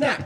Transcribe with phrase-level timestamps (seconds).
[0.00, 0.24] snap.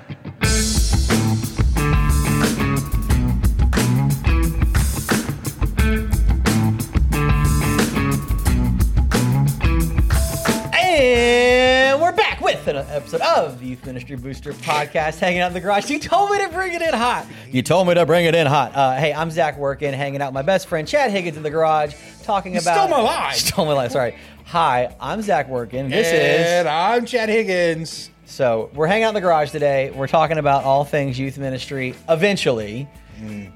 [10.77, 15.55] And we're back with an episode of the Youth Ministry Booster Podcast, hanging out in
[15.55, 15.91] the garage.
[15.91, 17.27] You told me to bring it in hot.
[17.51, 18.77] You told me to bring it in hot.
[18.77, 21.51] Uh, hey, I'm Zach Workin, hanging out with my best friend Chad Higgins in the
[21.51, 22.77] garage, talking about.
[22.77, 23.35] stole my line.
[23.35, 23.91] Stole my line.
[23.91, 24.17] Sorry.
[24.45, 25.91] Hi, I'm Zach Workin.
[25.91, 26.71] This and is.
[26.71, 28.11] I'm Chad Higgins.
[28.27, 29.91] So we're hanging out in the garage today.
[29.91, 31.95] We're talking about all things youth ministry.
[32.09, 32.89] Eventually,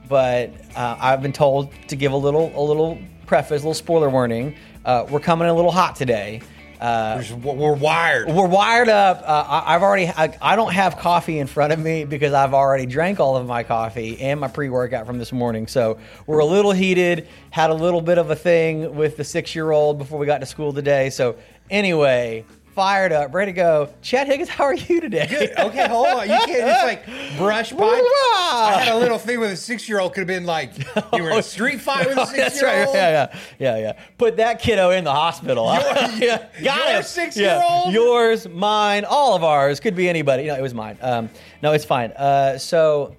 [0.08, 4.08] but uh, I've been told to give a little, a little preface, a little spoiler
[4.08, 4.54] warning.
[4.84, 6.40] Uh, we're coming in a little hot today.
[6.80, 8.28] Uh, We're, we're wired.
[8.28, 9.20] we're wired up.
[9.26, 10.06] Uh, I, I've already.
[10.06, 13.48] I, I don't have coffee in front of me because I've already drank all of
[13.48, 15.66] my coffee and my pre-workout from this morning.
[15.66, 17.26] So we're a little heated.
[17.50, 20.72] Had a little bit of a thing with the six-year-old before we got to school
[20.72, 21.10] today.
[21.10, 21.34] So
[21.68, 22.44] anyway,
[22.78, 23.88] fired up, ready to go.
[24.02, 25.52] Chad Higgins, how are you today?
[25.58, 26.28] Okay, hold on.
[26.28, 27.84] You can't just like brush by.
[27.84, 30.14] I had a little thing with a six year old.
[30.14, 30.78] Could have been like
[31.12, 32.88] you were in a street fight with a six year right.
[32.94, 33.92] Yeah, yeah, yeah, yeah.
[34.16, 35.64] Put that kiddo in the hospital.
[35.74, 35.82] Your-
[36.18, 37.04] yeah, got your it.
[37.04, 37.86] six-year-old?
[37.86, 37.90] Yeah.
[37.90, 39.80] Yours, mine, all of ours.
[39.80, 40.44] Could be anybody.
[40.46, 40.98] No, it was mine.
[41.00, 41.30] Um,
[41.64, 42.12] no, it's fine.
[42.12, 43.16] Uh, so,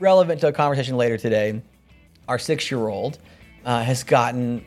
[0.00, 1.60] relevant to a conversation later today,
[2.26, 3.18] our six-year-old
[3.66, 4.64] uh, has gotten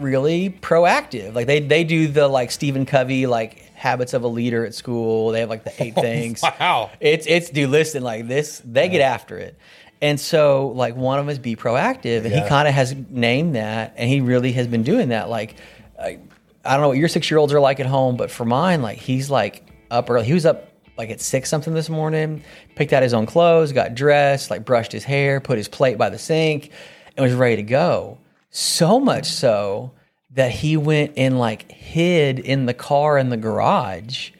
[0.00, 1.34] really proactive.
[1.34, 5.30] Like they they do the like Stephen Covey like habits of a leader at school.
[5.30, 6.42] They have like the eight oh, things.
[6.42, 6.90] wow.
[7.00, 7.70] It's it's dude.
[7.70, 9.58] Listen, like this, they get after it.
[10.02, 13.54] And so, like one of them is be proactive, and he kind of has named
[13.54, 15.28] that, and he really has been doing that.
[15.28, 15.56] Like,
[16.00, 16.18] I,
[16.64, 18.80] I don't know what your six year olds are like at home, but for mine,
[18.80, 20.24] like he's like up early.
[20.24, 22.42] He was up like at six something this morning,
[22.76, 26.08] picked out his own clothes, got dressed, like brushed his hair, put his plate by
[26.08, 26.70] the sink,
[27.16, 28.18] and was ready to go.
[28.50, 29.92] So much so
[30.32, 34.30] that he went and like hid in the car in the garage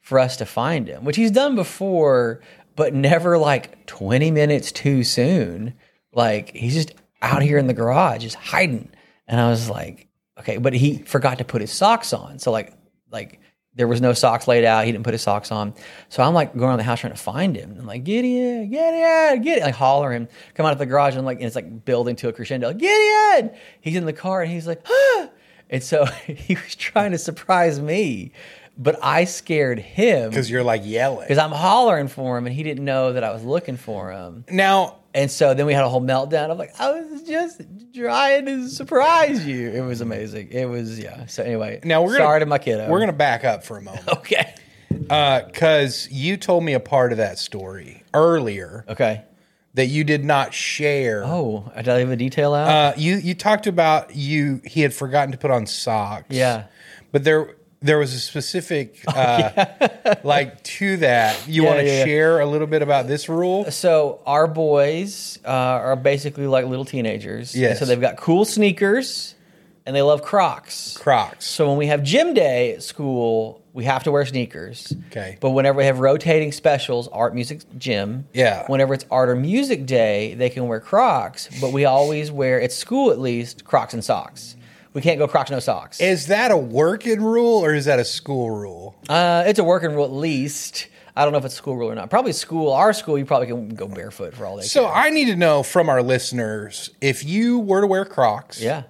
[0.00, 2.40] for us to find him, which he's done before,
[2.74, 5.74] but never like 20 minutes too soon.
[6.12, 8.90] Like he's just out here in the garage, just hiding.
[9.26, 10.08] And I was like,
[10.38, 12.38] okay, but he forgot to put his socks on.
[12.38, 12.72] So like,
[13.10, 13.40] like
[13.74, 14.84] there was no socks laid out.
[14.84, 15.74] He didn't put his socks on.
[16.08, 17.76] So I'm like going around the house trying to find him.
[17.78, 19.66] I'm like, Gideon, Gideon, Gideon.
[19.66, 22.28] Like holler him, come out of the garage and like, and it's like building to
[22.28, 22.72] a crescendo.
[22.72, 23.50] Gideon!
[23.80, 25.28] He's in the car and he's like, ah!
[25.70, 28.32] And so he was trying to surprise me,
[28.78, 31.22] but I scared him Because you're like yelling.
[31.22, 34.44] because I'm hollering for him and he didn't know that I was looking for him.
[34.50, 36.50] Now, And so then we had a whole meltdown.
[36.50, 37.62] I'm like, I was just
[37.94, 39.70] trying to surprise you.
[39.70, 40.48] It was amazing.
[40.50, 41.24] It was yeah.
[41.26, 42.90] So anyway, now we're gonna, sorry to my kiddo.
[42.90, 44.54] We're gonna back up for a moment okay.
[45.10, 49.22] Uh, because you told me a part of that story earlier Okay.
[49.76, 51.22] That you did not share.
[51.24, 52.68] Oh, I did I leave a detail out?
[52.68, 56.26] Uh, you you talked about you he had forgotten to put on socks.
[56.30, 56.64] Yeah.
[56.66, 56.70] Oh,
[57.12, 59.66] but there there was a specific uh,
[60.24, 61.46] like to that.
[61.46, 62.04] You Yeah, want to yeah, yeah.
[62.04, 63.70] share a little bit about this rule?
[63.70, 67.54] so our boys uh, are basically like little teenagers.
[67.54, 67.78] And Yes.
[67.78, 69.34] So they've got cool sneakers
[69.86, 70.96] and they love Crocs.
[70.98, 71.46] Crocs.
[71.46, 74.92] So when we have gym day at school, we have to wear sneakers.
[75.08, 75.38] Okay.
[75.40, 78.26] But whenever we have rotating specials, art, music, gym.
[78.32, 78.66] Yeah.
[78.66, 81.48] Whenever it's art or music day, they can wear Crocs.
[81.60, 84.56] But we always wear at school at least Crocs and socks.
[84.92, 86.00] We can't go Crocs no socks.
[86.00, 88.96] Is that a working rule or is that a school rule?
[89.10, 90.88] uh, it's a working rule at least.
[91.14, 92.10] I don't know if it's a school rule or not.
[92.10, 92.72] Probably school.
[92.72, 94.94] Our school, you probably can go barefoot for all they So care.
[94.94, 98.82] I need to know from our listeners if you were to wear Crocs, Yeah.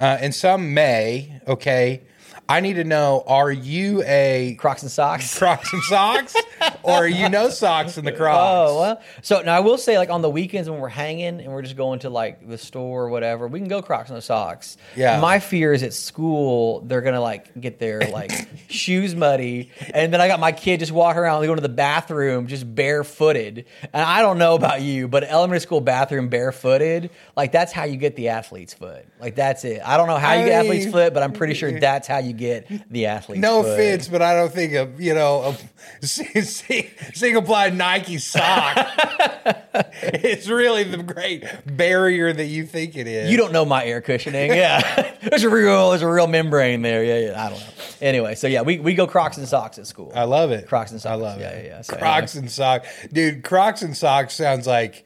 [0.00, 2.02] Uh, and some may, okay.
[2.50, 5.38] I need to know: Are you a Crocs and socks.
[5.38, 6.34] Crocs and socks,
[6.82, 8.40] or are you no socks in the Crocs?
[8.40, 9.02] Oh well.
[9.22, 11.76] So now I will say, like on the weekends when we're hanging and we're just
[11.76, 14.76] going to like the store or whatever, we can go Crocs and no socks.
[14.96, 15.20] Yeah.
[15.20, 18.32] My fear is at school they're gonna like get their like
[18.68, 22.48] shoes muddy, and then I got my kid just walking around, going to the bathroom
[22.48, 23.64] just barefooted.
[23.92, 27.96] And I don't know about you, but elementary school bathroom barefooted, like that's how you
[27.96, 29.06] get the athlete's foot.
[29.20, 29.82] Like that's it.
[29.84, 32.18] I don't know how you get I athlete's foot, but I'm pretty sure that's how
[32.18, 33.38] you get the athlete.
[33.38, 33.74] No foot.
[33.74, 35.54] offense, but I don't think a you know
[36.02, 38.76] a single ply Nike sock
[40.02, 43.30] It's really the great barrier that you think it is.
[43.30, 44.50] You don't know my air cushioning.
[44.52, 45.14] Yeah.
[45.22, 47.04] there's a real there's a real membrane there.
[47.04, 47.46] Yeah, yeah.
[47.46, 47.66] I don't know.
[48.00, 50.10] Anyway, so yeah, we, we go Crocs and socks at school.
[50.14, 50.66] I love it.
[50.66, 51.12] Crocs and socks.
[51.12, 51.64] I love Yeah, it.
[51.66, 51.82] yeah, yeah.
[51.82, 53.44] So Crocs and socks, dude.
[53.44, 55.04] Crocs and socks sounds like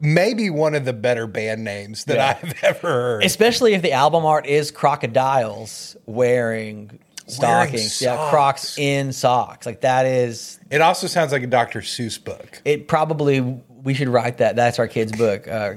[0.00, 2.38] maybe one of the better band names that Yeah.
[2.42, 3.24] I've ever heard.
[3.24, 8.00] Especially if the album art is crocodiles wearing stockings.
[8.00, 8.30] Yeah, socks.
[8.30, 9.66] Crocs in socks.
[9.66, 11.80] Like that is it also sounds like a Dr.
[11.80, 12.60] Seuss book.
[12.64, 14.56] it probably we should write that.
[14.56, 15.74] That's our kids' book, uh,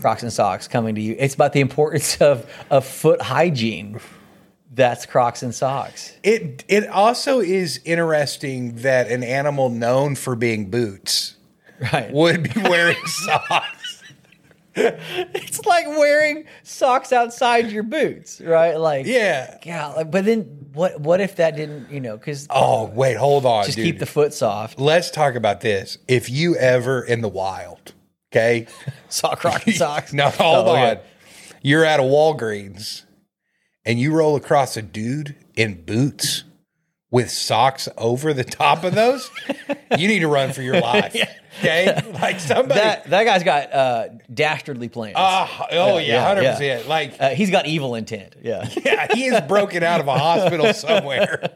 [0.00, 1.14] Crocs and Socks coming to you.
[1.18, 4.00] It's about the importance of of foot hygiene.
[4.72, 6.12] That's Crocs and socks.
[6.24, 11.33] It it also is interesting that an animal known for being boots
[11.92, 12.10] Right.
[12.12, 14.02] would be wearing socks.
[14.76, 18.74] It's like wearing socks outside your boots, right?
[18.76, 19.58] Like, Yeah.
[19.64, 19.86] yeah.
[19.88, 20.42] Like, but then
[20.72, 21.00] what?
[21.00, 21.90] What if that didn't?
[21.90, 23.84] You know, because Oh wait, hold on, just dude.
[23.86, 24.80] keep the foot soft.
[24.80, 25.98] Let's talk about this.
[26.08, 27.92] If you ever in the wild,
[28.32, 28.66] okay?
[29.08, 30.12] Sock and socks.
[30.12, 30.78] No, hold Oh, on.
[30.96, 31.00] okay.
[31.62, 33.04] You're at a Walgreens
[33.84, 36.42] and you roll across a dude in boots
[37.12, 39.30] with socks over the top of those.
[39.96, 41.14] you need to run for your life.
[41.58, 42.00] Okay?
[42.24, 42.80] Like somebody.
[42.80, 45.14] That that guy's got uh, dastardly plans.
[45.18, 46.86] Ah, oh, yeah, yeah, 100%.
[46.88, 48.34] Like, Uh, he's got evil intent.
[48.42, 48.66] Yeah.
[48.84, 51.50] yeah, he is broken out of a hospital somewhere.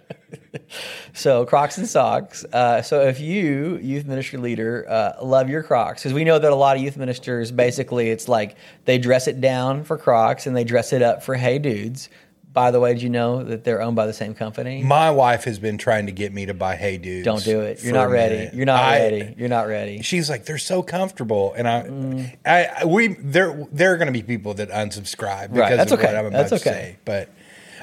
[1.14, 2.44] So Crocs and socks.
[2.52, 6.52] Uh, so if you, youth ministry leader, uh, love your Crocs, because we know that
[6.52, 10.56] a lot of youth ministers basically it's like they dress it down for Crocs and
[10.56, 12.08] they dress it up for Hey Dudes.
[12.50, 14.82] By the way, did you know that they're owned by the same company?
[14.82, 17.24] My wife has been trying to get me to buy Hey Dudes.
[17.24, 17.84] Don't do it.
[17.84, 18.48] You're not ready.
[18.56, 19.34] You're not I- ready.
[19.36, 20.02] You're not ready.
[20.02, 22.36] She's like, they're so comfortable, and I, Mm.
[22.46, 26.08] I, we, there, there are going to be people that unsubscribe because that's of okay.
[26.08, 26.80] what I'm about That's to okay.
[26.94, 27.30] say, but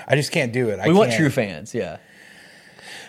[0.08, 0.80] I just can't do it.
[0.80, 1.74] I We want true fans.
[1.74, 1.98] Yeah.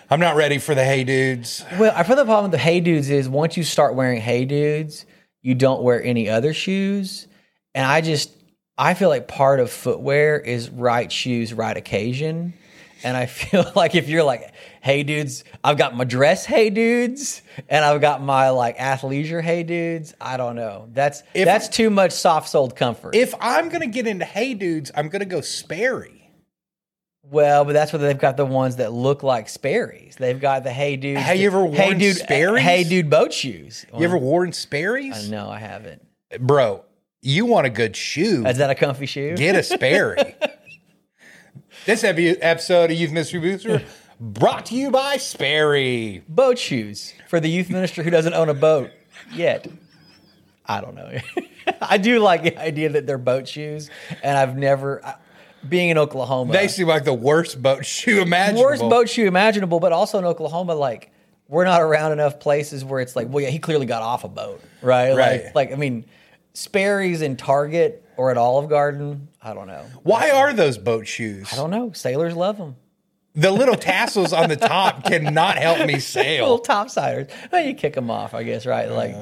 [0.08, 1.64] I'm not ready for the Hey Dudes.
[1.78, 4.44] Well, I feel the problem with the Hey Dudes is once you start wearing Hey
[4.44, 5.04] Dudes,
[5.42, 7.26] you don't wear any other shoes.
[7.74, 8.30] And I just,
[8.78, 12.54] I feel like part of footwear is right shoes, right occasion.
[13.02, 14.52] And I feel like if you're like,
[14.82, 19.62] Hey Dudes, I've got my dress Hey Dudes and I've got my like athleisure Hey
[19.62, 20.14] Dudes.
[20.20, 20.88] I don't know.
[20.92, 23.14] That's If- that's too much soft soled comfort.
[23.14, 26.30] If I'm going to get into Hey Dudes, I'm going to go Sperry.
[27.22, 30.16] well, but that's where they've got the ones that look like Sperry's.
[30.16, 31.20] They've got the Hey Dudes.
[31.22, 32.62] Have you ever worn hey dude, Sperry's?
[32.62, 33.84] Hey Dude boat shoes.
[33.96, 35.28] You ever worn Sperry's?
[35.30, 36.02] No, I haven't.
[36.40, 36.84] Bro,
[37.26, 38.46] you want a good shoe.
[38.46, 39.34] Is that a comfy shoe?
[39.36, 40.36] Get a Sperry.
[41.86, 43.82] this episode of Youth Ministry Booster
[44.20, 46.22] brought to you by Sperry.
[46.28, 48.90] boat shoes for the youth minister who doesn't own a boat
[49.32, 49.66] yet.
[50.64, 51.18] I don't know.
[51.80, 53.90] I do like the idea that they're boat shoes,
[54.22, 55.16] and I've never, I-
[55.68, 58.62] being in Oklahoma, They seem like the worst boat shoe imaginable.
[58.62, 61.10] worst boat shoe imaginable, but also in Oklahoma, like
[61.48, 64.28] we're not around enough places where it's like, well, yeah, he clearly got off a
[64.28, 65.14] boat, right?
[65.14, 65.44] Right.
[65.46, 66.04] Like, like I mean,
[66.56, 69.28] Sperry's in Target or at Olive Garden.
[69.42, 69.84] I don't know.
[70.04, 71.52] Why are those boat shoes?
[71.52, 71.92] I don't know.
[71.92, 72.76] Sailors love them.
[73.34, 76.58] The little tassels on the top cannot help me Little sail.
[76.62, 77.30] topsiders.
[77.52, 78.90] Well, you kick them off, I guess, right?
[78.90, 79.14] Like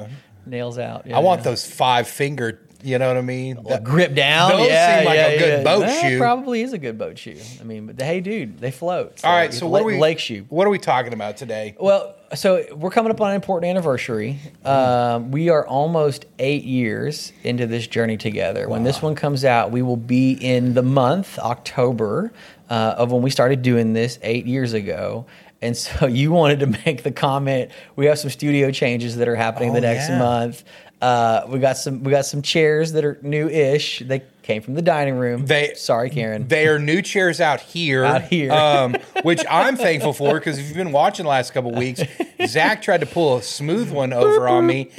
[0.47, 1.11] nails out.
[1.11, 3.61] I want those five finger, you know what I mean?
[3.65, 4.51] The- grip down.
[4.53, 5.65] Those yeah, seem like yeah, a good yeah.
[5.65, 6.19] boat That shoe.
[6.19, 7.41] Probably is a good boat shoe.
[7.61, 9.25] I mean, but hey, dude, they float.
[9.25, 10.47] All right, so what are we lake shoe?
[10.51, 11.75] What are we talking about today?
[11.81, 14.39] Well, so we're coming up on an important anniversary.
[14.65, 18.69] Um, we are almost eight years into this journey together.
[18.69, 22.33] When this one comes out, we will be in the month October
[22.71, 25.27] uh, of when we started doing this eight years ago.
[25.61, 27.71] And so you wanted to make the comment.
[27.97, 30.19] We have some studio changes that are happening the Oh, next yeah.
[30.19, 30.65] month.
[31.03, 32.03] Uh, we got some.
[32.03, 33.99] We got some chairs that are new-ish.
[34.07, 35.47] They came from the dining room.
[35.47, 36.47] They- sorry, Karen.
[36.47, 38.53] They are new chairs out here, Out here.
[38.53, 42.03] um, which I'm thankful for because if you've been watching the last couple weeks,
[42.47, 44.91] Zach tried to pull a smooth one over on me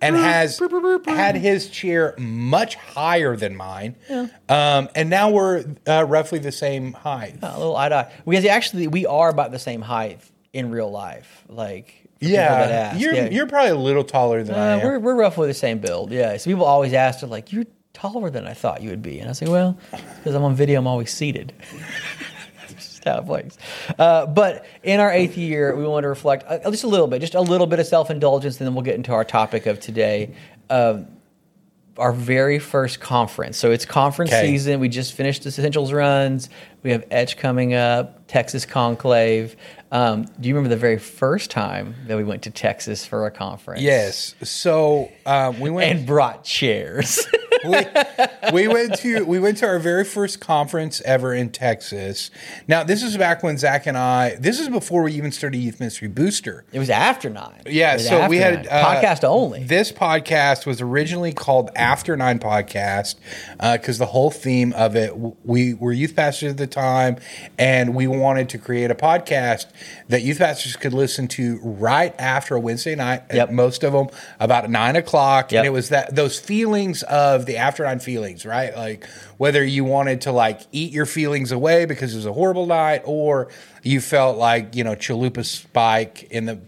[0.00, 0.60] and has
[1.06, 3.94] had his chair much higher than mine,
[4.48, 7.36] um, and now we're uh, roughly the same height.
[7.42, 8.12] a little eye to eye.
[8.26, 10.20] Because actually, we are about the same height
[10.52, 11.44] in real life.
[11.48, 11.86] Like,
[12.20, 13.28] for people that Yeah, you're Yeah.
[13.30, 14.82] you're probably a little taller than I Uh, am.
[14.86, 16.10] we're we're roughly the same build.
[16.10, 16.36] Yeah.
[16.38, 19.30] So people always ask, they're like, "You're taller than I thought you would be," and
[19.30, 19.78] I say, "Well,
[20.18, 21.52] because I'm on video, I'm always seated."
[22.68, 23.56] Just how it plays.
[23.98, 27.20] Uh, but in our eighth year, we want to reflect uh, just a little bit,
[27.20, 29.78] just a little bit of self indulgence, and then we'll get into our topic of
[29.80, 30.34] today.
[30.70, 31.06] Um,
[31.96, 33.56] our very first conference.
[33.56, 34.44] So it's conference Okay.
[34.48, 34.80] season.
[34.80, 36.48] We just finished the essentials runs.
[36.82, 39.54] We have Etch coming up, Texas Conclave.
[39.92, 43.30] Um, do you remember the very first time that we went to Texas for a
[43.30, 43.82] conference?
[43.82, 45.98] yes, so um, we went.
[45.98, 47.24] And brought chairs.
[47.64, 47.86] we,
[48.52, 52.30] we went to we went to our very first conference ever in Texas.
[52.68, 54.36] Now this is back when Zach and I.
[54.38, 56.64] This is before we even started Youth Ministry Booster.
[56.72, 57.62] it was after nine.
[57.66, 59.64] Yeah, so we had uh, podcast only.
[59.64, 63.16] This podcast was originally called After Nine Podcast
[63.58, 65.12] because the whole theme of it,
[65.44, 67.16] we were youth pastors at the time,
[67.58, 69.66] and we wanted to create a podcast
[70.08, 73.22] that youth pastors could listen to right after a Wednesday night.
[73.32, 73.50] Yep.
[73.50, 74.08] Most of them
[74.40, 75.60] about nine o'clock, Yep.
[75.60, 78.74] and it was that those feelings of the after nine feelings, right?
[78.76, 79.06] Like
[79.36, 83.02] whether you wanted to like eat your feelings away because it was a horrible night,
[83.04, 83.48] or
[83.82, 86.60] you felt like you know chalupa spike in the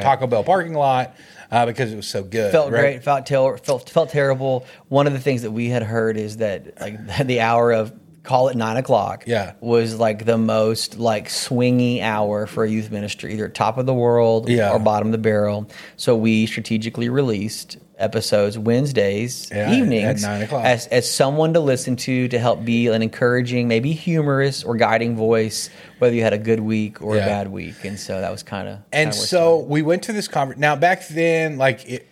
[0.00, 1.14] Taco Bell parking lot
[1.50, 2.50] uh, because it was so good.
[2.52, 2.80] felt right?
[2.80, 3.04] great.
[3.04, 4.64] Felt ter- felt felt terrible.
[4.88, 8.48] One of the things that we had heard is that like the hour of call
[8.48, 9.24] it nine o'clock.
[9.26, 9.52] Yeah.
[9.60, 13.92] was like the most like swingy hour for a youth ministry, either top of the
[13.92, 14.72] world Yeah.
[14.72, 15.68] or bottom of the barrel.
[15.98, 20.64] So we strategically released episodes Wednesdays Yeah, evenings at 9 o'clock.
[20.64, 25.16] as as someone to listen to to help be an encouraging, maybe humorous or guiding
[25.16, 27.22] voice, whether you had a good week or Yeah.
[27.22, 27.84] a bad week.
[27.84, 30.60] And so that was kind of And so we went to this conference.
[30.60, 32.06] Now back then, like it,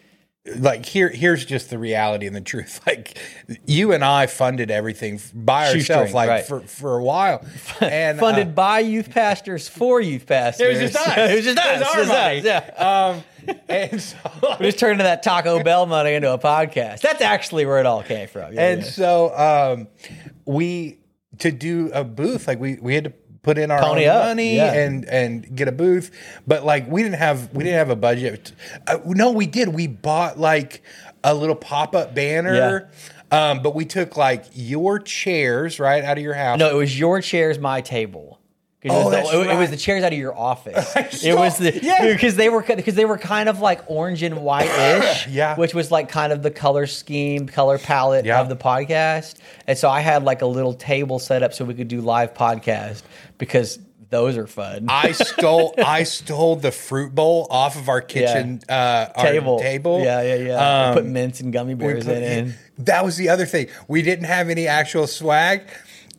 [0.57, 2.81] like here, here's just the reality and the truth.
[2.87, 3.17] Like
[3.67, 6.45] you and I funded everything by ourselves, like right.
[6.45, 7.47] for for a while,
[7.81, 10.67] and uh, funded by youth pastors for youth pastors.
[10.67, 11.17] it was just us.
[11.17, 11.67] it was just us.
[11.67, 12.39] It was our It was money.
[12.39, 13.13] us, Yeah.
[13.15, 14.17] Um, and so
[14.59, 17.01] We just turned that Taco Bell money into a podcast.
[17.01, 18.53] That's actually where it all came from.
[18.53, 18.89] Yeah, and yeah.
[18.89, 19.89] so um,
[20.45, 20.99] we
[21.39, 24.25] to do a booth like we we had to put in our Pony own up,
[24.27, 24.73] money yeah.
[24.73, 26.11] and and get a booth.
[26.47, 28.53] But like we didn't have we didn't have a budget.
[28.87, 29.69] Uh, no we did.
[29.69, 30.83] We bought like
[31.25, 32.91] a little pop-up banner.
[33.31, 36.59] Um, but we took like your chairs right out of your house.
[36.59, 38.42] No, it was your chairs, my table.
[38.85, 40.95] 'Cause It, Oh, was the, that's it- was the chairs out of your office.
[41.25, 42.13] it was the yeah.
[42.13, 45.55] because they were because they were kind of like orange and white-ish, Yeah.
[45.57, 48.41] which was like kind of the color scheme, color palette Yeah.
[48.41, 49.37] of the podcast.
[49.69, 52.35] And so I had like a little table set up so we could do live
[52.35, 53.03] podcast
[53.39, 53.79] because
[54.11, 54.87] those are fun.
[54.91, 60.01] I stole I stole the fruit bowl off of our kitchen uh, our table, table.
[60.03, 60.89] yeah, yeah, yeah.
[60.89, 62.55] Um, Put mints and gummy bears in it.
[62.79, 63.69] That was the other thing.
[63.87, 65.63] We didn't have any actual swag.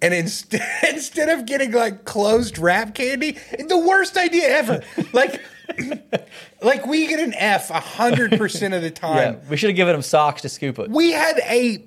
[0.03, 4.83] And instead, instead of getting like closed wrap candy, the worst idea ever.
[5.13, 5.41] Like,
[6.61, 9.41] like we get an F a hundred percent of the Yeah, time.
[9.49, 10.91] we should have given them socks to scoop it.
[10.91, 11.83] We had a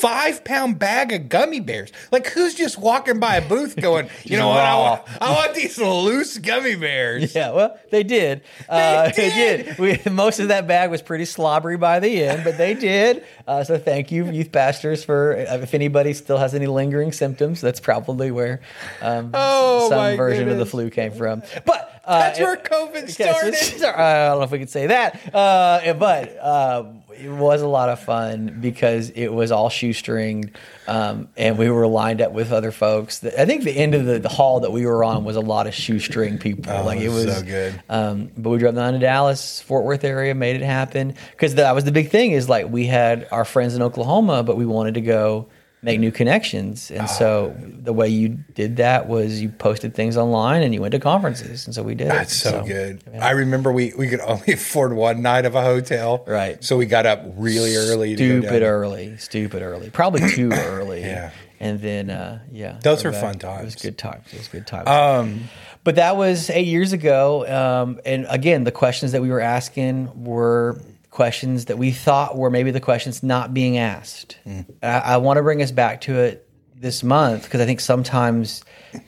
[0.00, 1.90] five pound bag of gummy bears.
[2.10, 4.60] Like, who's just walking by a booth going, you know what?
[4.60, 7.34] I want, I want these loose gummy bears.
[7.36, 8.42] Yeah, well, they did.
[8.68, 9.76] Uh, they did.
[9.76, 9.78] did.
[9.78, 13.24] We, most of that bag was pretty slobbery by the end, but they did.
[13.46, 17.60] Uh, so thank you, youth pastors, for uh, if anybody still has any lingering symptoms,
[17.60, 18.60] that's probably where
[19.00, 21.42] um, Oh, some version of the flu came from.
[21.64, 23.54] But uh, That's where COVID started.
[23.84, 26.84] I don't know if we could say that, uh, but uh,
[27.20, 30.50] it was a lot of fun because it was all shoestring,
[30.86, 33.24] um, and we were lined up with other folks.
[33.24, 35.66] I think the end of the, the hall that we were on was a lot
[35.66, 36.72] of shoestring people.
[36.84, 37.82] like it was Oh, so good.
[37.88, 41.74] Um, but we drove down to Dallas, Fort Worth area, made it happen because that
[41.74, 42.32] was the big thing.
[42.32, 45.46] Is like we had our friends in Oklahoma, but we wanted to go
[45.82, 47.64] make new connections, and so Ah.
[47.84, 51.66] the way you did that was you posted things online and you went to conferences,
[51.66, 52.08] and so we did.
[52.10, 52.48] That's it.
[52.50, 53.02] so, good.
[53.20, 56.24] I remember we, we could only afford one night of a hotel.
[56.26, 56.62] Right.
[56.64, 58.14] So we got up really early.
[58.16, 61.00] stupid early, stupid early, probably too early.
[61.02, 61.30] Yeah.
[61.60, 63.64] and then uh, yeah, Those were fun It times.
[63.66, 64.24] was good times.
[64.32, 64.88] It was good times.
[64.88, 65.48] Um,
[65.84, 70.24] but that was eight years ago, um, and again, the questions that we were asking
[70.24, 70.80] were
[71.16, 74.38] questions that we thought were maybe the questions not being asked.
[74.46, 74.66] Mm.
[74.82, 78.62] I, I want to bring us back to it this month because I think sometimes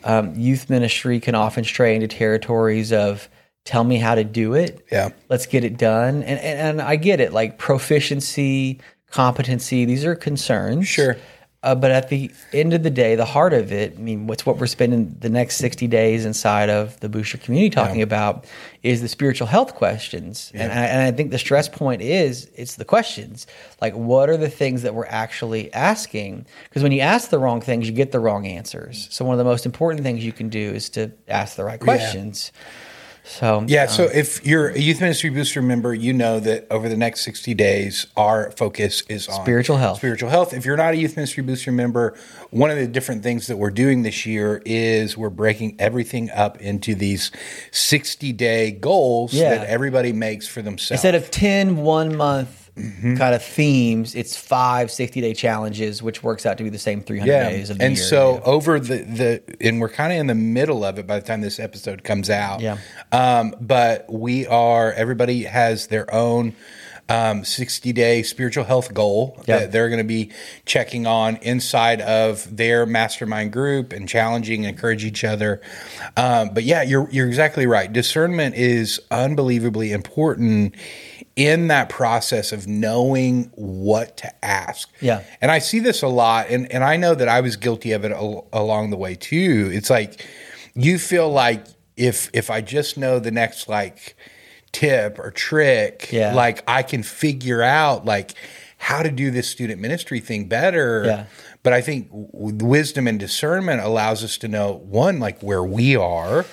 [0.05, 3.29] um, youth ministry can often stray into territories of
[3.67, 5.11] tell me how to do it Yeah.
[5.29, 6.23] let's get it done.
[6.23, 10.88] And, and and I get it, like proficiency, competency, these are concerns.
[10.88, 11.19] Sure.
[11.62, 14.47] Uh, but at the end of the day, the heart of it, I mean, what's
[14.47, 18.47] what we're spending the next 60 days inside of the Booster community talking about
[18.83, 20.53] is the spiritual health questions.
[20.55, 23.47] And, I, and I think the stress point is it's the questions.
[23.81, 26.47] Like, what are the things that we're actually asking?
[26.69, 29.09] Because when you ask the wrong things, you get the wrong answers.
[29.11, 31.81] So, one of the most important things you can do is to ask the right
[31.81, 32.53] questions.
[33.29, 33.87] So, Yeah.
[33.87, 37.21] So um, if you're a Youth Ministry Booster member, you know that over the next
[37.23, 39.99] 60 days, our focus is on Spiritual health.
[39.99, 40.55] Spiritual health.
[40.55, 42.17] If you're not a Youth Ministry Booster member,
[42.51, 46.61] one of the different things that we're doing this year is we're breaking everything up
[46.61, 47.31] into these
[47.71, 49.57] 60 day goals Yeah.
[49.57, 51.05] that everybody makes for themselves.
[51.05, 53.17] Instead of 10 one month Mm-hmm.
[53.17, 57.03] kind of themes, it's five 60 day challenges, which works out to be the same
[57.03, 58.05] 300 days of the and year.
[58.05, 61.27] so over the the and we're kind of in the middle of it by the
[61.27, 62.61] time this episode comes out.
[62.61, 62.79] Yeah.
[63.13, 66.55] Um, but we are everybody has their own
[67.09, 69.61] um, 60 day spiritual health goal Yeah.
[69.61, 70.31] that they're going to be
[70.67, 75.61] checking on inside of their mastermind group and challenging and encourage each other.
[76.17, 77.93] Um, but yeah, you're you're exactly right.
[77.93, 80.75] Discernment is unbelievably important
[81.37, 84.88] in that process of knowing what to ask.
[85.00, 85.23] Yeah.
[85.41, 88.05] And I see this a lot, and, and I know that I was guilty of
[88.05, 89.71] it al- along the way too.
[89.73, 90.27] It's like
[90.75, 91.65] you feel like
[91.97, 94.17] if if I just know the next like
[94.73, 96.35] tip or trick, Yeah.
[96.35, 98.33] like I can figure out like
[98.79, 101.03] how to do this student ministry thing better.
[101.05, 101.25] Yeah.
[101.63, 105.97] But I think w- wisdom and discernment allows us to know one like where we
[105.97, 106.47] are,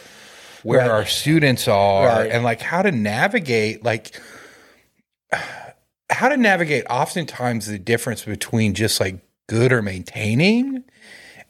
[0.64, 0.90] where Right.
[0.90, 2.32] our students are, Right.
[2.32, 4.20] and like how to navigate like
[6.10, 9.18] how to navigate oftentimes the difference between just like
[9.48, 10.84] good or maintaining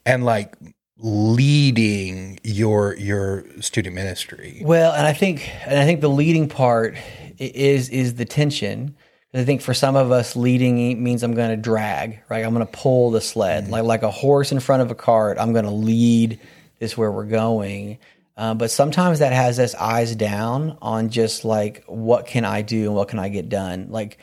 [0.06, 0.54] and like
[0.98, 4.62] leading your your student ministry?
[4.64, 6.96] Well, and I think and I think the leading part
[7.38, 8.96] is is the tension.
[9.34, 12.46] I think for some of us, leading means I'm going to drag, right?
[12.46, 15.38] I'm going to pull the sled, like like a horse in front of a cart.
[15.40, 16.40] I'm going to lead
[16.80, 17.98] this where we're going.
[18.38, 22.84] Uh, but sometimes that has us eyes down on just like what can I do
[22.84, 23.88] and what can I get done.
[23.90, 24.18] Like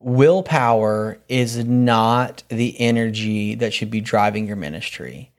[0.00, 5.32] willpower is not the energy that should be driving your ministry.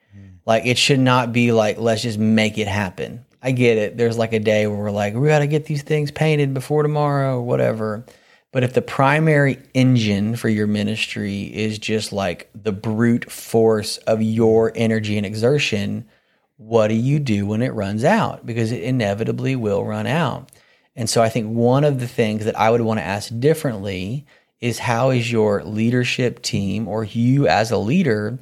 [0.49, 3.23] Like it should not be like let's just make it happen.
[3.39, 3.97] I get it.
[3.97, 6.81] There's like a day where we're like we got to get these things painted before
[6.81, 8.03] tomorrow or whatever.
[8.51, 14.23] But if the primary engine for your ministry is just like the brute force of
[14.23, 16.09] your energy and exertion,
[16.57, 18.43] what do you do when it runs out?
[18.43, 20.49] Because it inevitably will run out.
[20.95, 24.25] And so I think one of the things that I would want to ask differently
[24.61, 28.39] is how is your leadership team or you as a leader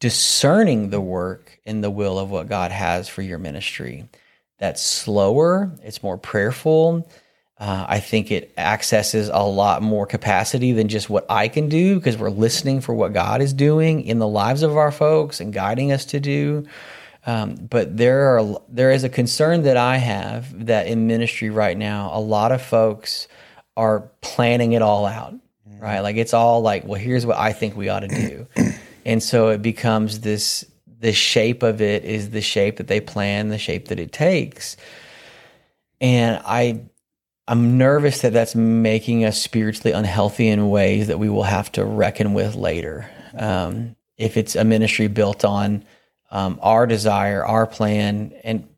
[0.00, 4.08] discerning the work and the will of what God has for your ministry?
[4.58, 7.06] That's slower, it's more prayerful
[7.60, 11.96] uh, I think it accesses a lot more capacity than just what I can do
[11.96, 15.52] because we're listening for what God is doing in the lives of our folks and
[15.52, 16.66] guiding us to do.
[17.26, 21.76] Um, but there are there is a concern that I have that in ministry right
[21.76, 23.28] now, a lot of folks
[23.76, 25.34] are planning it all out,
[25.66, 26.00] right?
[26.00, 28.46] Like it's all like, well, here's what I think we ought to do,
[29.04, 30.64] and so it becomes this.
[31.00, 34.76] The shape of it is the shape that they plan, the shape that it takes,
[36.00, 36.82] and I
[37.48, 41.84] I'm nervous that that's making us spiritually unhealthy in ways that we will have to
[41.84, 43.10] reckon with later.
[43.36, 45.84] Um, if it's a ministry built on
[46.30, 48.68] um, our desire, our plan, and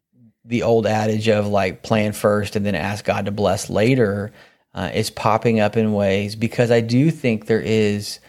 [0.45, 4.33] the old adage of like plan first and then ask God to bless later
[4.75, 8.21] uh, is popping up in ways because I do think there is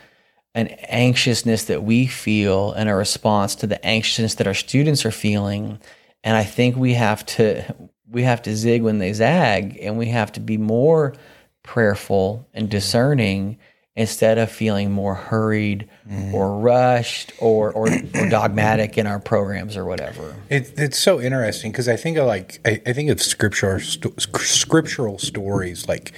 [0.55, 5.12] an anxiousness that we feel and a response to the anxiousness that our students are
[5.12, 5.79] feeling.
[6.24, 7.75] And I think we have to
[8.10, 11.15] we have to zig when they zag and we have to be more
[11.63, 13.57] prayerful and discerning
[13.96, 16.33] instead of feeling more hurried mm.
[16.33, 20.35] or rushed or, or, or, dogmatic in our programs or whatever.
[20.50, 24.20] It, it's so interesting because I think of like I, I think of scriptural st-
[24.20, 26.11] scriptural stories like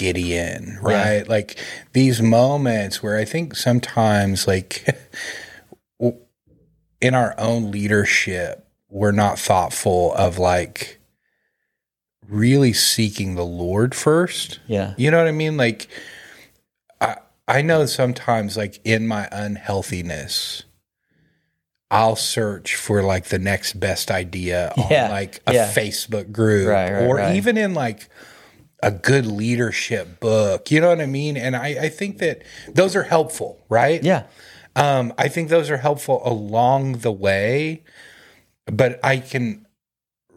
[0.00, 1.18] Gideon, right?
[1.18, 1.24] Yeah.
[1.28, 1.58] Like
[1.92, 4.86] these moments where I think sometimes like
[7.02, 10.98] in our own leadership we're not thoughtful of like
[12.26, 14.58] really seeking the Lord first.
[14.66, 14.94] Yeah.
[14.96, 15.58] You know what I mean?
[15.58, 15.88] Like
[16.98, 20.62] I I know sometimes like in my unhealthiness
[21.90, 25.10] I'll search for like the next best idea on yeah.
[25.10, 25.70] like a yeah.
[25.70, 27.36] Facebook group right, right, or right.
[27.36, 28.08] even in like
[28.82, 30.70] a good leadership book.
[30.70, 31.36] You know what I mean?
[31.36, 34.02] And I, I think that those are helpful, right?
[34.02, 34.24] Yeah.
[34.76, 37.82] Um, I think those are helpful along the way,
[38.66, 39.66] but I can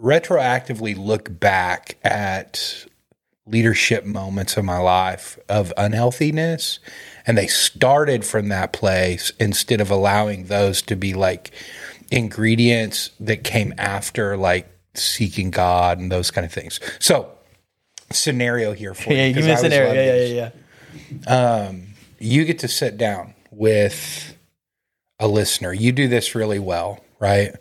[0.02, 2.86] retroactively look back at
[3.46, 6.80] leadership moments of my life of unhealthiness
[7.28, 11.52] and they started from that place instead of allowing those to be like
[12.12, 16.80] ingredients that came after like seeking God and those kind of things.
[17.00, 17.30] So,
[18.14, 19.18] scenario here for you.
[19.18, 19.34] yeah, you.
[19.34, 19.94] Give me a scenario.
[19.94, 20.52] Yeah, yeah,
[21.26, 21.88] yeah, Um,
[22.20, 24.38] you get to sit down with
[25.20, 25.74] a listener.
[25.74, 27.54] You do this really well, right?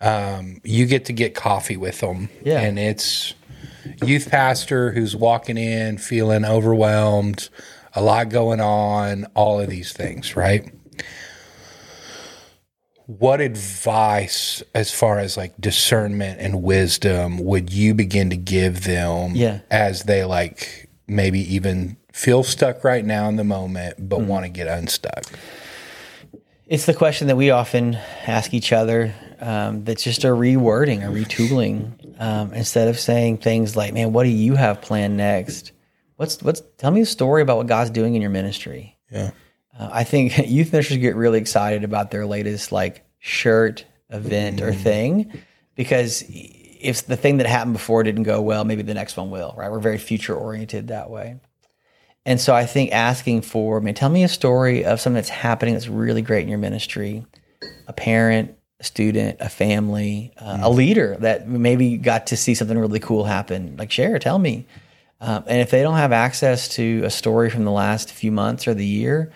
[0.00, 2.28] um, you get to get coffee with them.
[2.42, 2.60] Yeah.
[2.60, 3.34] And it's
[4.04, 7.48] youth pastor who's walking in feeling overwhelmed,
[7.94, 10.70] a lot going on, all of these things, right?
[13.06, 19.32] What advice, as far as like discernment and wisdom, would you begin to give them
[19.34, 19.60] yeah.
[19.70, 24.28] as they like maybe even feel stuck right now in the moment, but mm-hmm.
[24.28, 25.24] want to get unstuck?
[26.66, 31.12] It's the question that we often ask each other um, that's just a rewording, a
[31.12, 32.00] retooling.
[32.18, 35.72] Um, instead of saying things like, "Man, what do you have planned next?"
[36.16, 38.96] What's what's tell me a story about what God's doing in your ministry.
[39.10, 39.32] Yeah,
[39.78, 44.68] uh, I think youth ministers get really excited about their latest like shirt, event, mm-hmm.
[44.68, 45.42] or thing
[45.74, 49.54] because if the thing that happened before didn't go well, maybe the next one will.
[49.56, 49.70] Right?
[49.70, 51.40] We're very future oriented that way.
[52.26, 55.28] And so I think asking for, I mean, tell me a story of something that's
[55.28, 57.26] happening that's really great in your ministry,
[57.86, 60.62] a parent, a student, a family, uh, mm-hmm.
[60.62, 63.76] a leader that maybe got to see something really cool happen.
[63.76, 64.66] Like, share, tell me.
[65.20, 68.66] Um, and if they don't have access to a story from the last few months
[68.66, 69.32] or the year,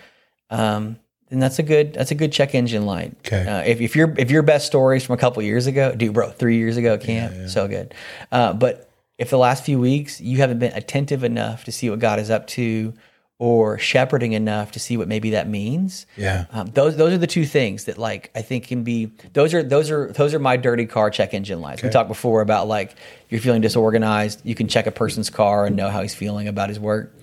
[0.49, 3.15] um, then that's a good that's a good check engine light.
[3.25, 3.45] Okay.
[3.45, 6.29] Uh, if, if your if your best stories from a couple years ago, dude, bro,
[6.31, 7.47] three years ago, camp, yeah, yeah.
[7.47, 7.93] so good.
[8.31, 11.99] Uh, but if the last few weeks you haven't been attentive enough to see what
[11.99, 12.93] God is up to,
[13.39, 16.05] or shepherding enough to see what maybe that means.
[16.17, 16.45] Yeah.
[16.51, 19.63] Um, those those are the two things that like I think can be those are
[19.63, 21.81] those are those are my dirty car check engine lights.
[21.81, 22.95] We talked before about like
[23.29, 26.67] you're feeling disorganized, you can check a person's car and know how he's feeling about
[26.67, 27.15] his work.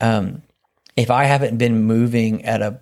[0.00, 0.42] Um,
[0.96, 2.80] if I haven't been moving at a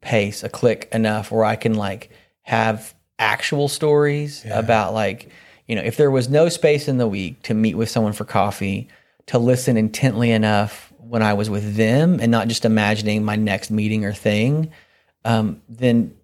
[0.00, 2.10] pace, a click enough where I can like
[2.42, 5.30] have actual stories about like,
[5.66, 8.24] you know, if there was no space in the week to meet with someone for
[8.24, 8.88] coffee,
[9.26, 13.70] to listen intently enough when I was with them and not just imagining my next
[13.70, 14.72] meeting or thing,
[15.24, 16.16] um, then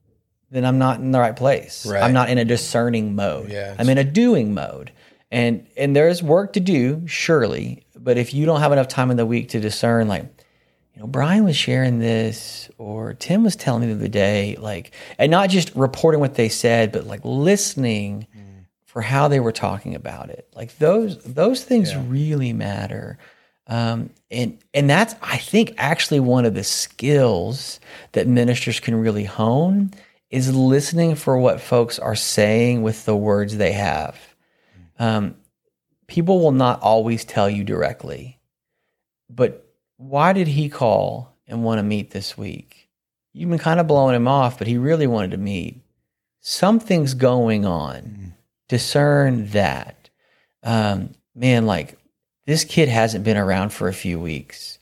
[0.50, 1.84] then I'm not in the right place.
[1.84, 2.02] Right.
[2.02, 3.50] I'm not in a discerning mode.
[3.50, 4.92] Yeah, I'm in a doing mode.
[5.30, 7.84] And and there's work to do, surely.
[7.94, 10.24] But if you don't have enough time in the week to discern, like,
[10.98, 14.90] you know, Brian was sharing this, or Tim was telling me the other day, like,
[15.16, 18.26] and not just reporting what they said, but like listening
[18.84, 20.48] for how they were talking about it.
[20.56, 23.16] Like those those things really matter.
[23.68, 27.78] Um, and and that's I think actually one of the skills
[28.10, 29.92] that ministers can really hone
[30.30, 34.18] is listening for what folks are saying with the words they have.
[34.98, 35.36] Um,
[36.08, 38.40] people will not always tell you directly,
[39.30, 39.67] but
[39.98, 42.88] why did he call and want to meet this week?
[43.34, 45.82] You've been kind of blowing him off, but he really wanted to meet.
[46.40, 48.34] Something's going on.
[48.68, 50.08] Discern that.
[50.62, 51.98] Um, man, like
[52.46, 54.78] this kid hasn't been around for a few weeks.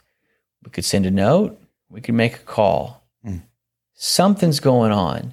[0.62, 3.02] We could send a note, we could make a call.
[3.98, 5.32] Something's going on.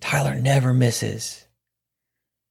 [0.00, 1.46] Tyler never misses.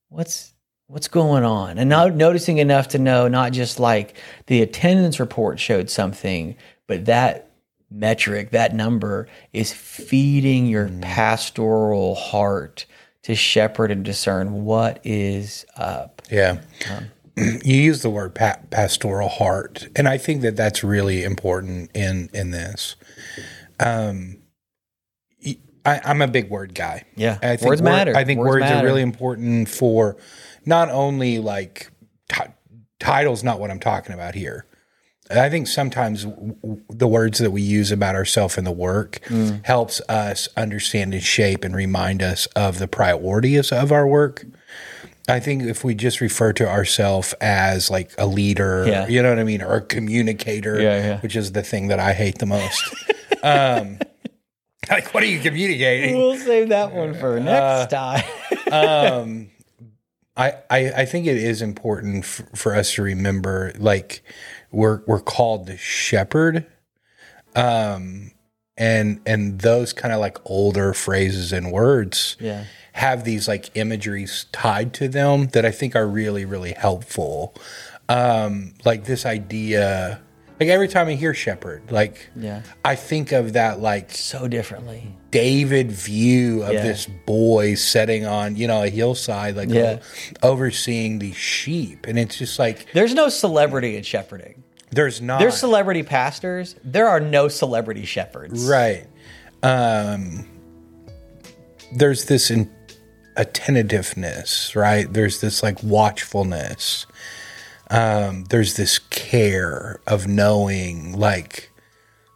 [0.09, 0.54] What's
[0.87, 1.77] what's going on?
[1.77, 4.17] And now noticing enough to know not just like
[4.47, 6.55] the attendance report showed something,
[6.87, 7.49] but that
[7.89, 12.85] metric, that number is feeding your pastoral heart
[13.23, 16.21] to shepherd and discern what is up.
[16.29, 16.59] Yeah.
[17.37, 22.29] you use the word pa- pastoral heart, and I think that that's really important in
[22.33, 22.95] in this.
[23.79, 24.37] Um,
[25.85, 27.03] I, am a big word guy.
[27.15, 27.37] Yeah.
[27.41, 28.15] I think Words wor- matter.
[28.15, 28.79] I think Words words, matter.
[28.79, 30.17] are really important for
[30.65, 31.91] not only like
[32.29, 32.51] ti-
[32.99, 34.65] titles, not what I'm talking about here.
[35.29, 39.19] I think sometimes w- w- the words that we use about ourselves in the work
[39.25, 39.65] Mm.
[39.65, 44.45] helps us understand and shape and remind us of the priorities of our work.
[45.27, 49.07] I think if we just refer to ourselves as like a leader, Yeah.
[49.07, 51.19] you know what I mean, or a communicator, Yeah, yeah.
[51.21, 52.83] which is the thing that I hate the most.
[53.43, 53.97] um,
[54.91, 56.17] like, what are you communicating?
[56.17, 58.23] We'll save that one for next time.
[58.71, 59.49] um,
[60.37, 64.23] I, I I think it is important f- for us to remember, like
[64.71, 66.65] we're we're called to shepherd,
[67.55, 68.31] um,
[68.77, 72.65] and and those kind of like older phrases and words, Yeah.
[72.93, 77.55] have these like imageries tied to them that I think are really really helpful.
[78.09, 80.21] Um, like this idea,
[80.59, 82.61] like every time I hear shepherd, like Yeah.
[82.83, 85.15] I think of that like So differently.
[85.31, 86.81] David view of Yeah.
[86.83, 89.99] this boy sitting on, you know, a hillside, like Yeah.
[90.43, 92.05] overseeing these sheep.
[92.07, 94.63] And it's just like, There's no celebrity in shepherding.
[94.91, 95.39] there's not.
[95.39, 96.75] There's celebrity pastors.
[96.83, 98.63] There are no celebrity shepherds.
[98.65, 99.05] right.
[99.63, 100.47] Um,
[101.93, 102.69] there's this in,
[103.35, 105.11] attentiveness, right?
[105.11, 107.05] There's this like watchfulness.
[107.91, 111.69] Um, there's this care of knowing like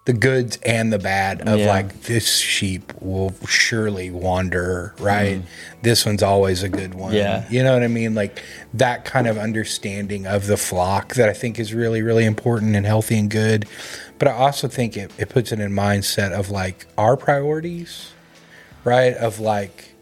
[0.06, 1.68] the goods and the bad of Yeah.
[1.68, 5.42] like this sheep will surely wander, right?
[5.84, 7.14] This one's always a good one.
[7.14, 7.18] Mm.
[7.18, 7.46] Yeah.
[7.50, 8.16] You know what I mean?
[8.16, 8.42] Like
[8.74, 12.86] that kind of understanding of the flock that I think is really, really important and
[12.86, 13.68] healthy and good.
[14.18, 18.12] But I also think it, it puts it in mindset of like our priorities,
[18.84, 19.14] right?
[19.14, 19.94] Of like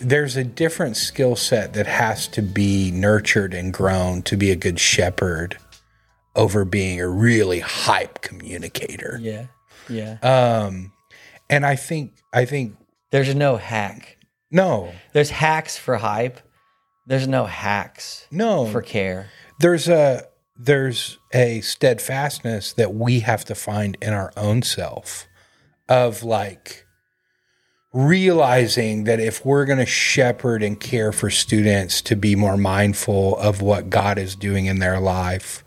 [0.00, 4.56] there's a different skill set that has to be nurtured and grown to be a
[4.56, 5.58] good shepherd
[6.36, 9.18] over being a really hype communicator.
[9.20, 9.46] Yeah.
[9.88, 10.18] Yeah.
[10.22, 10.92] Um,
[11.48, 12.76] and I think I think
[13.10, 14.16] There's no hack.
[14.50, 16.40] no, There's hacks for hype.
[17.06, 18.66] There's no hacks no.
[18.66, 19.30] for care.
[19.58, 20.24] there's a
[20.56, 25.26] there's a steadfastness that we have to find in our own self
[25.88, 26.86] of like
[27.92, 33.36] realizing that if we're going to shepherd and care for students to be more mindful
[33.38, 35.64] of what God is doing in their life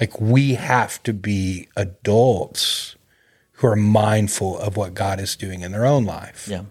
[0.00, 2.96] like we have to be adults
[3.52, 6.64] who are mindful of what God is doing in their own life Yeah.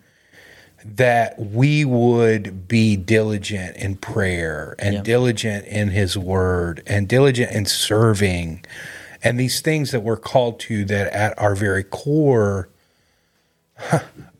[0.86, 5.01] that we would be diligent in prayer and Yeah.
[5.01, 8.63] diligent in his word and diligent in serving
[9.23, 12.69] and these things that we're called to that at our very core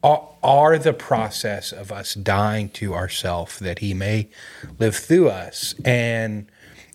[0.04, 4.28] are, are the process of us dying to ourself that he may
[4.78, 6.46] live through us and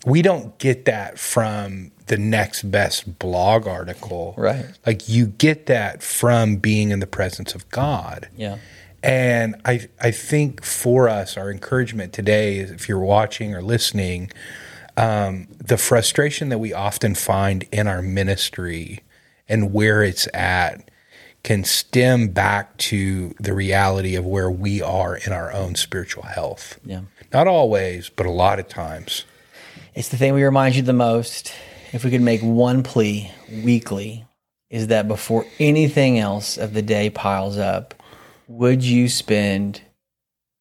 [0.06, 4.34] we don't get that from the next best blog article.
[4.36, 4.66] Right.
[4.86, 8.28] Like you get that from being in the presence of God.
[8.36, 8.58] Yeah.
[9.02, 14.30] And I I think for us, our encouragement today is if you're watching or listening,
[14.96, 19.00] um, the frustration that we often find in our ministry
[19.48, 20.90] and where it's at
[21.42, 26.78] can stem back to the reality of where we are in our own spiritual health.
[26.84, 27.02] Yeah.
[27.32, 29.24] Not always, but a lot of times.
[29.94, 31.54] It's the thing we remind you the most.
[31.92, 33.30] If we could make one plea
[33.64, 34.26] weekly,
[34.70, 37.94] is that before anything else of the day piles up,
[38.46, 39.80] would you spend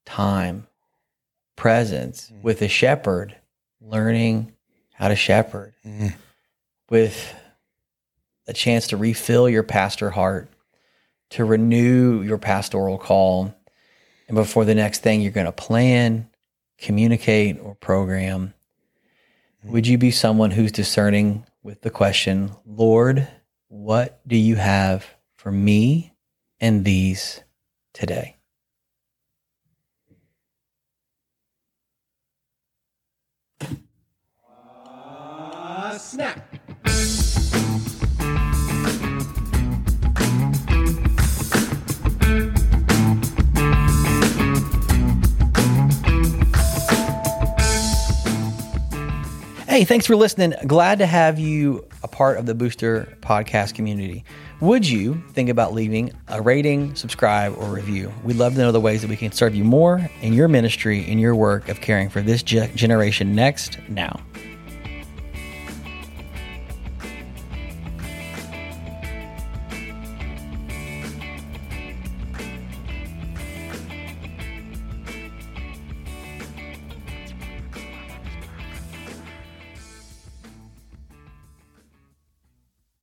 [0.05, 0.67] time,
[1.55, 2.41] presence mm.
[2.41, 3.35] with a shepherd,
[3.81, 4.53] learning
[4.93, 6.13] how to shepherd, mm.
[6.89, 7.33] with
[8.47, 10.49] a chance to refill your pastor heart,
[11.31, 13.53] to renew your pastoral call,
[14.27, 16.29] and before the next thing you're going to plan,
[16.77, 18.53] communicate, or program,
[19.63, 23.27] would you be someone who's discerning with the question, Lord,
[23.67, 26.13] what do you have for me
[26.59, 27.41] and these
[27.93, 28.37] today?
[35.99, 36.56] snap.
[49.77, 50.55] Hey, thanks for listening.
[50.65, 54.25] Glad to have you a part of the Booster podcast community.
[54.59, 58.11] Would you think about leaving a rating, subscribe, or review?
[58.23, 61.07] We'd love to know the ways that we can serve you more in your ministry,
[61.07, 64.19] in your work of caring for this ge- generation next, now.